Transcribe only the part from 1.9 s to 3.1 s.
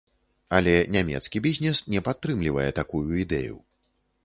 не падтрымлівае такую